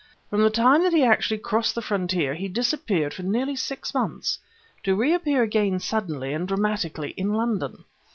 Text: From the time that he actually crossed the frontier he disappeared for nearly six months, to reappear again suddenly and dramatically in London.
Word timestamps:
From 0.31 0.41
the 0.41 0.49
time 0.49 0.81
that 0.81 0.93
he 0.93 1.03
actually 1.03 1.37
crossed 1.37 1.75
the 1.75 1.81
frontier 1.83 2.33
he 2.33 2.47
disappeared 2.47 3.13
for 3.13 3.21
nearly 3.21 3.55
six 3.55 3.93
months, 3.93 4.39
to 4.81 4.95
reappear 4.95 5.43
again 5.43 5.77
suddenly 5.79 6.33
and 6.33 6.47
dramatically 6.47 7.11
in 7.11 7.35
London. 7.35 7.83